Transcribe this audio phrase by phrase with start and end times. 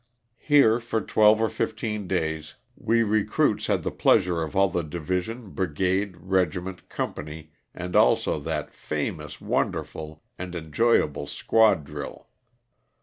[0.39, 5.51] Here, for twelve or fifteen days, we recruits had the pleasure of all the division,
[5.51, 12.29] brigade, regiment, company and also that famous, wonderful, and enjoy able squad drill.